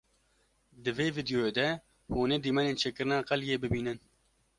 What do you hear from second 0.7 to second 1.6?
Di vê vîdyoyê